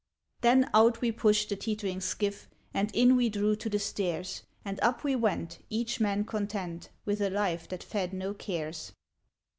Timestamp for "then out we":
0.41-1.11